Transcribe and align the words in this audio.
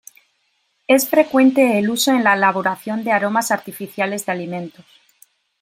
Es 0.87 1.07
frecuente 1.07 1.77
el 1.77 1.91
uso 1.91 2.09
en 2.09 2.23
la 2.23 2.33
elaboración 2.33 3.03
de 3.03 3.11
aromas 3.11 3.51
artificiales 3.51 4.25
de 4.25 4.31
alimentos, 4.31 4.85